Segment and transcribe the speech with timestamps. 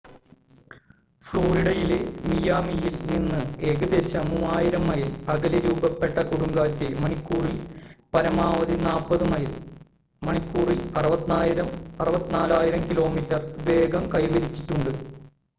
[1.23, 1.97] ഫ്ലോറിഡയിലെ
[2.23, 7.55] മിയാമിയിൽ നിന്ന് ഏകദേശം 3,000 മൈൽ അകലെ രൂപപ്പെട്ട കൊടുങ്കാറ്റ് മണിക്കൂറിൽ
[8.15, 9.47] പരമാവധി 40 മൈൽ
[10.21, 13.39] മണിക്കൂറിൽ 64 കിലോമീറ്റർ
[13.69, 14.93] വേഗം കൈവരിച്ചിട്ടുണ്ട്